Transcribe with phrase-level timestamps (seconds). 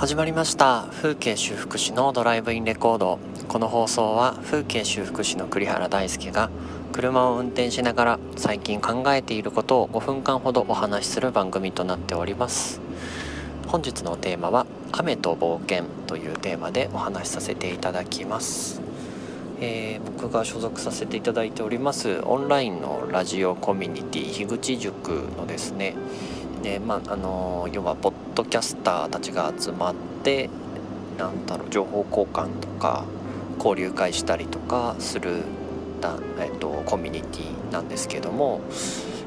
[0.00, 0.86] 始まりました。
[0.92, 3.18] 風景修復師のドライブインレコード。
[3.48, 6.48] この放送は風景修復師の栗原大輔が
[6.90, 12.80] 車を運転しながら最近考えていることを5分間ほどお話しする番組となっております。
[13.66, 18.80] 本日のテーマは雨と冒険というテーマでお話しさせていただきます。
[19.60, 25.94] えー、僕が所属させていただいておりますオンラインのラジオコミュニティ樋口塾のですね
[26.62, 30.50] でまああの要はポッドキャスターたちが集まって
[31.18, 33.04] なんだろう情報交換とか
[33.58, 35.42] 交流会したりとかする
[36.00, 38.60] だ、えっと、コミュニティなんですけども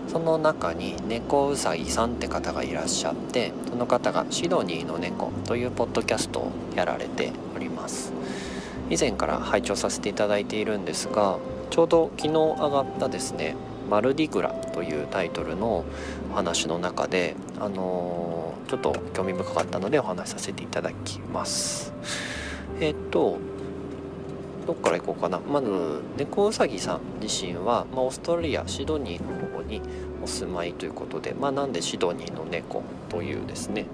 [0.07, 8.13] その中に猫うさぎさんって方がいらっしゃってその方が「シドニーの猫」というポッドキャストをやられております。
[8.89, 13.55] 以前から拝聴させていただいているんですがちょうど昨日上がったですね
[13.89, 15.83] 「マルディグラ」というタイトルの
[16.33, 21.93] 話の中であのー、ちょっと興味深かったのでお話しさせていただきます。
[22.79, 23.37] えっと
[24.65, 25.39] どっから行こうかな。
[25.39, 29.81] まず猫うさぎさん自身は、まあ、オーストラリアシドニーの方に
[30.23, 33.85] お住まいということで、まあ、なんでシドニーの猫というですね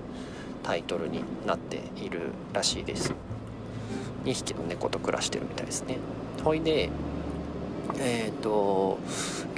[0.61, 3.14] タイトルになっているらしいです。
[4.25, 5.97] 2匹の猫と暮らしてるみたいですね。
[6.44, 6.89] ほいで
[8.02, 8.97] えーと、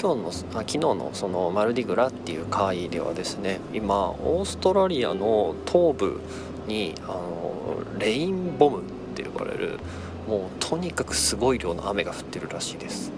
[0.01, 6.19] 今日のあ昨日のそのマルディグラっていう会ではですね今オーストラリアの東部
[6.65, 8.83] にあのレインボムっ
[9.15, 9.79] て呼ばれる
[10.27, 13.11] もうとにかくすごい量の雨が降ってるらしいです。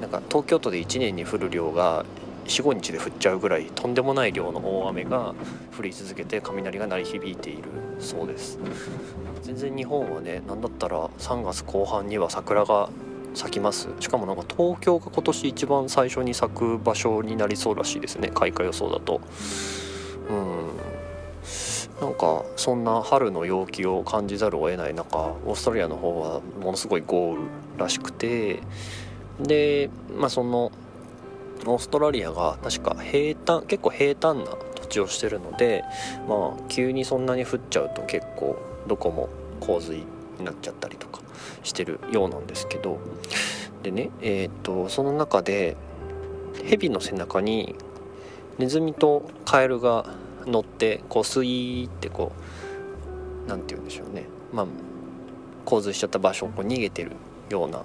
[0.00, 2.04] なんか東京都で1年に降る量が
[2.46, 5.34] 45日で降っちゃうぐらいとんでもない量の大雨が
[5.78, 7.64] 降り続けて雷が鳴り響いている
[7.98, 8.58] そうです。
[9.42, 12.90] 全然日本はね何だったら3月後半には桜が
[13.34, 13.88] 咲きます。
[14.00, 18.30] しかもなんか東京が今年一番最初に咲く場所になりそうらしいですね。
[18.34, 19.20] 開花予想だと。
[20.28, 20.70] うん。
[22.00, 24.94] なんかそんな春の陽気を感じざるを得ない。
[24.94, 27.42] 中オーストラリアの方はものすごい豪雨
[27.78, 28.60] らしくて。
[29.42, 29.88] で
[30.18, 30.70] まあその
[31.66, 34.44] オーストラリアが確か平坦結構平坦な
[34.74, 35.84] 土地をしてるので
[36.28, 39.28] まあ急にそんなに降っちゃうと結構どこも
[39.60, 40.04] 洪水
[40.38, 41.09] になっちゃったりとか。
[41.62, 42.98] してるようなんですけど。
[43.82, 45.76] でねえっ、とその中で
[46.64, 47.74] 蛇の背中に
[48.58, 50.04] ネズミとカエルが
[50.46, 52.32] 乗ってこうスイーってこ
[53.46, 54.26] う何て言うんでしょうね。
[54.52, 54.66] まあ
[55.64, 57.12] 洪水しちゃった場所をこう逃げてる
[57.48, 57.84] ような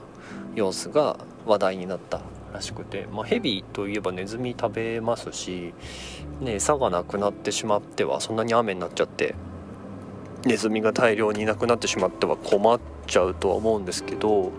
[0.55, 2.21] 様子が話題になった
[2.53, 5.73] らしくて、まあ、ヘビといえばネズミ食べますし、
[6.41, 9.35] ね、餌がなくなってしまってはそんなに雨になっちゃって
[10.45, 14.51] ネズミが大量にいなくなってしまっては困っちゃうとは思うんですけど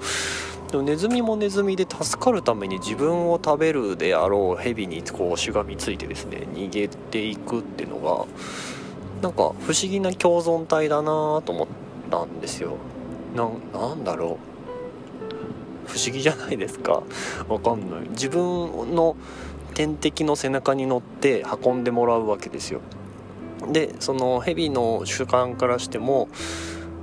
[0.70, 8.26] でもネズミもネズミで助かるために自分を食べるであろうヘビにこうしがみついてですね逃げていくっていうのが
[9.22, 11.66] なんか不思議な共存体だなと思っ
[12.10, 12.76] たんですよ。
[13.34, 14.38] なんだろ
[15.86, 15.88] う。
[15.88, 17.02] 不思議じゃないですか。
[17.48, 18.08] わかんない。
[18.10, 19.16] 自分の
[19.74, 22.80] 天敵の背中に乗って運んでもらうわけですよ。
[23.72, 26.28] でそのヘビの主観からしても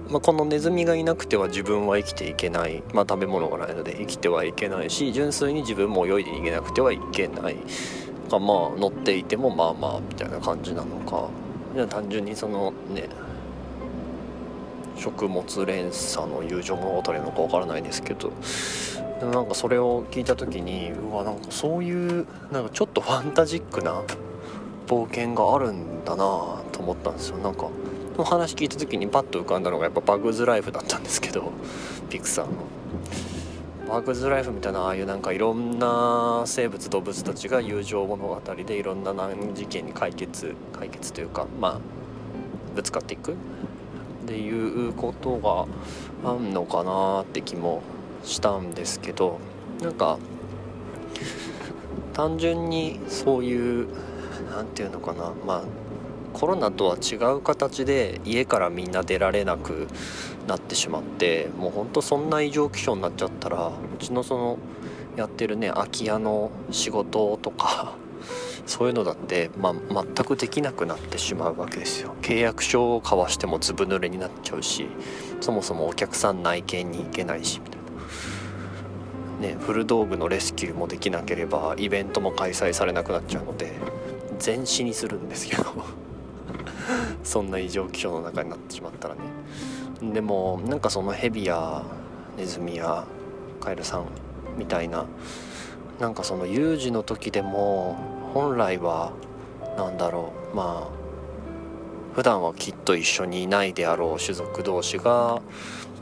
[0.10, 7.56] まあ、このネズミがいなくては自分は生きていけない、まあ、食べ物がないので生きてはいけないし純粋に自分も泳いで逃げなくてはいけない。
[8.34, 11.30] かまあ乗っていてもまあまあみたいな感じなのか。
[11.76, 13.08] いや単純にそのね
[14.96, 18.32] 食物連鎖の友情物語なのかわからないですけど。
[19.20, 24.02] でもなんかそれを聞いた時にうわなんかそういうなんかちょっとファンタジックな
[24.94, 27.68] 冒険があるんだなと思ったんですよなんか
[28.16, 31.52] の話聞いた時にパッと浮かんだのがやっぱバグズライフだったんですけど
[32.12, 32.52] ピクサーの。
[33.90, 41.80] バグズライフみたいなああいうなんかいろんな生物動物たちが友情物語でいろんな難事件に解決解決というかまあ
[42.76, 43.36] ぶつかっていくっ
[44.26, 45.38] ていうこと
[46.24, 47.82] があんのかなって気も
[48.24, 49.40] したんですけど
[49.82, 50.18] なんか
[52.14, 53.88] 単純にそういう
[54.42, 55.32] 何て言うのかな。
[55.46, 55.64] まあ
[56.34, 59.88] コロナとは違う形で家からみんな出られなく
[60.48, 64.58] なってしまってもうほんとそんな異常気象になっちゃったらうちのその
[65.16, 67.94] やってるね空き家の仕事とか
[68.66, 72.16] そういうのだって、まあ、全くできなくなってしまうわけですよ。
[72.22, 74.88] 契約書を交わしてもずぶ濡れになっちゃうし
[75.42, 77.82] そもそもお客さん内見に行けないしみたい
[79.42, 79.54] な。
[79.56, 83.74] ね古道具のレスキューもできなければイベントも開催されなくなっちゃうので
[84.40, 85.64] 全死にするんですけど。
[87.24, 89.22] そんな異常気象の中になってしまったらね。
[90.14, 91.84] でもなんかそのヘビや
[92.38, 93.06] ネズミや
[93.62, 94.06] カエルさん
[94.58, 95.06] みたいな
[96.00, 97.96] なんかその有事の時でも
[98.34, 99.14] 本来は
[99.78, 101.04] 何だろうまあ
[102.16, 105.42] 普段はきっと一緒にいないであろう種族同士が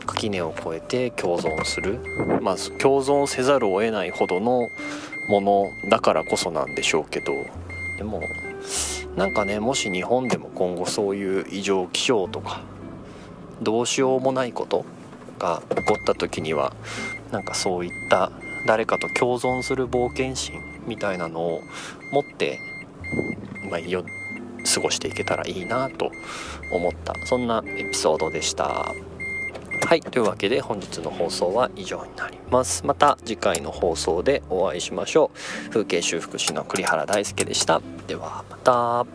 [0.05, 1.99] 垣根を越えて共存する。
[2.41, 4.67] まあ共存せざるを得ないほどの
[5.29, 7.33] ものだからこそなんでしょうけど。
[8.01, 8.19] でも
[9.15, 12.61] なんかねもし日本でも今後そういう異常気象とか
[13.61, 14.85] どうしようもないこと
[15.37, 16.73] が起こった時には
[17.31, 18.31] なんかそういった
[18.65, 21.61] 誰かと共存する冒険心みたいなのを
[22.11, 22.59] 持って、
[23.69, 24.03] まあ、よ
[24.73, 26.11] 過ごしていけたらいいなと
[26.71, 28.95] 思ったそんなエピソードでした。
[29.91, 32.85] はいというわけで本日の放送は以上になります。
[32.85, 35.31] また次回の放送でお会いしましょ
[35.65, 35.69] う。
[35.69, 37.81] 風景修復師の栗原大輔でした。
[38.07, 39.05] ではまた。